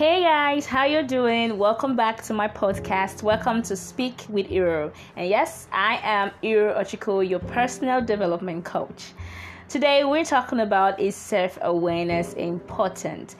[0.00, 1.58] Hey guys, how you doing?
[1.58, 3.22] Welcome back to my podcast.
[3.22, 4.90] Welcome to Speak with Iro.
[5.14, 9.12] And yes, I am Iro Ochiko, your personal development coach.
[9.68, 13.34] Today we're talking about is self-awareness important?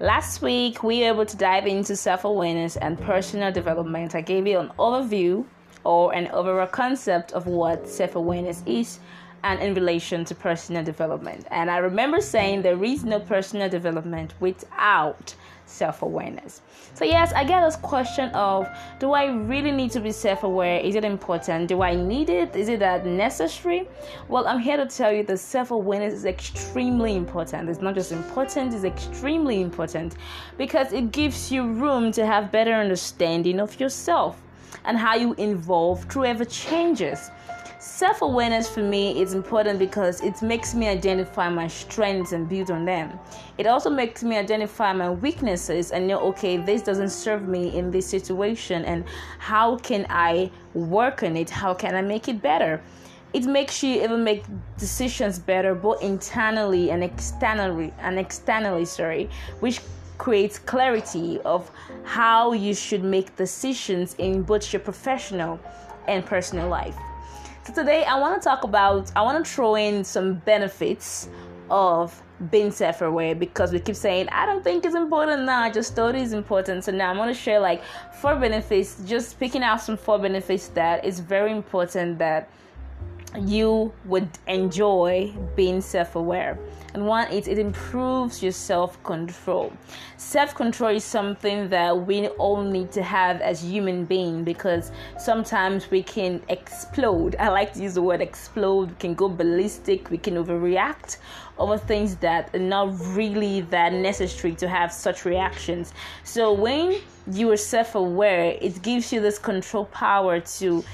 [0.00, 4.14] Last week we were able to dive into self-awareness and personal development.
[4.14, 5.44] I gave you an overview
[5.84, 9.00] or an overall concept of what self-awareness is
[9.46, 11.46] and in relation to personal development.
[11.52, 15.34] And I remember saying there is no personal development without
[15.66, 16.62] self awareness.
[16.94, 20.80] So, yes, I get this question of do I really need to be self aware?
[20.80, 21.68] Is it important?
[21.68, 22.56] Do I need it?
[22.56, 23.88] Is it that necessary?
[24.28, 27.68] Well, I'm here to tell you that self awareness is extremely important.
[27.68, 30.16] It's not just important, it's extremely important
[30.58, 34.42] because it gives you room to have better understanding of yourself
[34.84, 37.30] and how you evolve through ever changes.
[37.96, 42.70] Self awareness for me is important because it makes me identify my strengths and build
[42.70, 43.18] on them.
[43.56, 47.90] It also makes me identify my weaknesses and know, okay, this doesn't serve me in
[47.90, 49.06] this situation, and
[49.38, 51.48] how can I work on it?
[51.48, 52.82] How can I make it better?
[53.32, 54.44] It makes you even make
[54.76, 59.30] decisions better, both internally and externally, and externally, sorry,
[59.60, 59.80] which
[60.18, 61.70] creates clarity of
[62.04, 65.58] how you should make decisions in both your professional
[66.08, 66.94] and personal life.
[67.66, 71.28] So today I want to talk about I want to throw in some benefits
[71.68, 75.62] of being self-aware because we keep saying I don't think it's important now.
[75.62, 76.84] I just thought it's important.
[76.84, 77.82] So now I'm gonna share like
[78.20, 82.48] four benefits, just picking out some four benefits that is very important that
[83.38, 86.58] you would enjoy being self-aware.
[86.94, 89.72] And one is it improves your self-control.
[90.16, 96.02] Self-control is something that we all need to have as human beings because sometimes we
[96.02, 97.36] can explode.
[97.38, 98.90] I like to use the word explode.
[98.90, 100.10] We can go ballistic.
[100.10, 101.18] We can overreact
[101.58, 105.92] over things that are not really that necessary to have such reactions.
[106.24, 107.00] So when
[107.32, 110.84] you are self-aware it gives you this control power to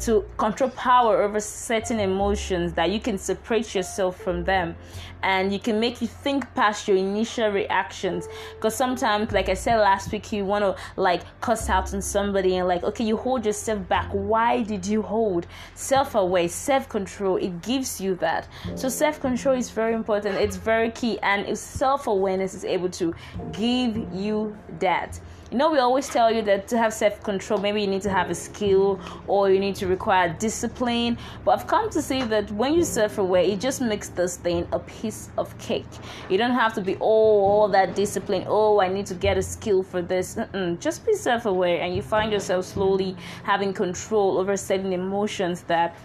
[0.00, 4.76] to control power over certain emotions that you can separate yourself from them.
[5.22, 8.28] And you can make you think past your initial reactions.
[8.54, 12.56] Because sometimes like i said last week you want to like cuss out on somebody
[12.56, 14.10] and like okay you hold yourself back.
[14.12, 15.46] Why did you hold?
[15.74, 18.48] Self-aware self-control it gives you that.
[18.74, 23.14] So self-control is very important it's very key and if self-awareness is able to
[23.52, 27.80] give you that you know, we always tell you that to have self control, maybe
[27.80, 31.16] you need to have a skill or you need to require discipline.
[31.44, 34.66] But I've come to see that when you self aware, it just makes this thing
[34.72, 35.86] a piece of cake.
[36.28, 38.44] You don't have to be, oh, all that discipline.
[38.48, 40.34] Oh, I need to get a skill for this.
[40.34, 40.80] Mm-mm.
[40.80, 45.96] Just be self aware, and you find yourself slowly having control over certain emotions that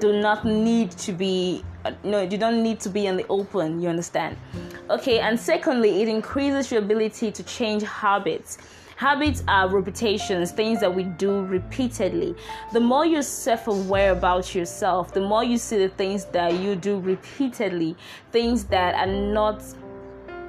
[0.00, 3.80] do not need to be Uh, no you don't need to be in the open
[3.80, 4.36] you understand
[4.88, 8.58] okay and secondly it increases your ability to change habits
[9.02, 12.36] Habits are repetitions, things that we do repeatedly.
[12.72, 16.76] The more you're self aware about yourself, the more you see the things that you
[16.76, 17.96] do repeatedly,
[18.30, 19.64] things that are not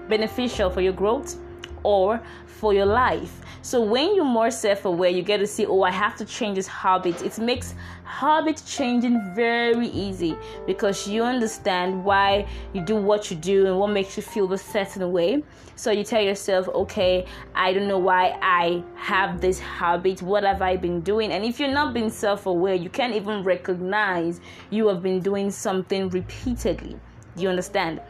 [0.08, 1.36] beneficial for your growth
[1.84, 3.42] or for your life.
[3.62, 6.68] So when you're more self-aware, you get to see, oh, I have to change this
[6.68, 7.22] habit.
[7.22, 10.36] It makes habit changing very easy
[10.68, 14.58] because you understand why you do what you do and what makes you feel a
[14.58, 15.44] certain way.
[15.76, 20.22] So you tell yourself, okay, I don't know why I have this habit.
[20.22, 21.32] What have I been doing?
[21.32, 26.10] And if you're not being self-aware, you can't even recognize you have been doing something
[26.10, 27.00] repeatedly.
[27.36, 28.02] Do you understand?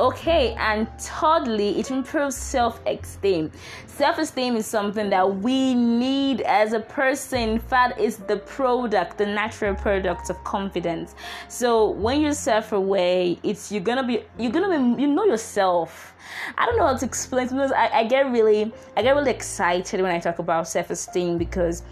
[0.00, 3.52] Okay, and thirdly, it improves self esteem.
[3.86, 7.50] Self esteem is something that we need as a person.
[7.50, 11.14] In fact, it's the product, the natural product of confidence.
[11.48, 16.14] So when you're self aware, it's you're gonna be you're gonna be you know yourself.
[16.56, 20.00] I don't know how to explain because I, I get really I get really excited
[20.00, 21.82] when I talk about self esteem because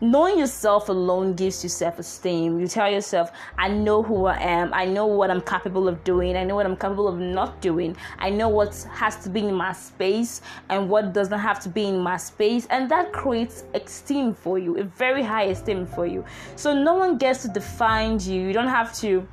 [0.00, 2.60] knowing yourself alone gives you self-esteem.
[2.60, 4.72] You tell yourself i know who i am.
[4.74, 6.36] I know what i'm capable of doing.
[6.36, 7.96] I know what i'm capable of not doing.
[8.18, 11.84] I know what has to be in my space and what doesn't have to be
[11.84, 12.66] in my space.
[12.70, 16.24] And that creates esteem for you a very high esteem for you.
[16.56, 18.40] So no one gets to define you.
[18.42, 19.26] You don't have to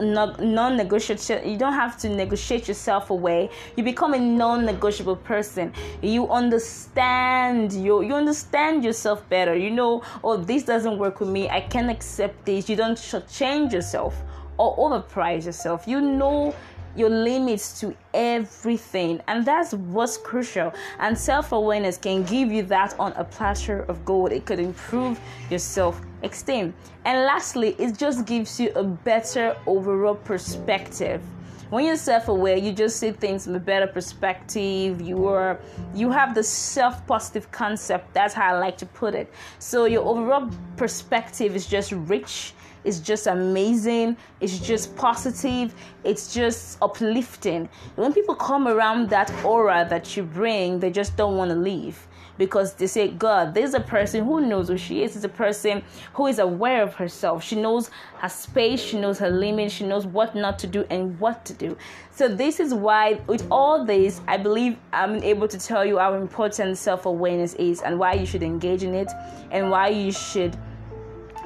[0.00, 3.50] non-negotiable you don't have to negotiate yourself away.
[3.76, 5.72] You become a non-negotiable person.
[6.02, 9.56] You understand you you understand yourself better.
[9.56, 11.48] You know oh this doesn't work with me.
[11.48, 12.68] I can't accept this.
[12.68, 12.98] You don't
[13.30, 14.14] change yourself
[14.58, 15.86] or overprice yourself.
[15.86, 16.54] You know
[16.96, 23.12] your limits to everything and that's what's crucial and self-awareness can give you that on
[23.12, 28.70] a platter of gold it could improve your self-esteem and lastly it just gives you
[28.74, 31.22] a better overall perspective
[31.70, 35.00] When you're self-aware, you just see things from a better perspective.
[35.00, 35.60] You are
[35.94, 38.12] you have the self-positive concept.
[38.12, 39.32] That's how I like to put it.
[39.60, 42.54] So your overall perspective is just rich
[42.84, 44.16] it's just amazing.
[44.40, 45.74] It's just positive.
[46.04, 47.68] It's just uplifting.
[47.96, 52.06] When people come around that aura that you bring, they just don't want to leave
[52.40, 55.14] because they say, God, there's a person who knows who she is.
[55.14, 55.82] It's a person
[56.14, 57.44] who is aware of herself.
[57.44, 61.20] She knows her space, she knows her limits, she knows what not to do and
[61.20, 61.76] what to do.
[62.10, 66.14] So, this is why, with all this, I believe I'm able to tell you how
[66.14, 69.12] important self awareness is and why you should engage in it
[69.50, 70.56] and why you should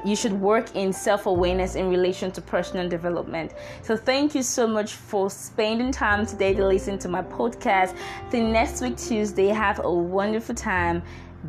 [0.05, 3.53] you should work in self awareness in relation to personal development.
[3.81, 7.95] So, thank you so much for spending time today to listen to my podcast.
[8.29, 11.01] Till next week, Tuesday, have a wonderful time.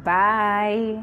[0.05, 1.03] Bye.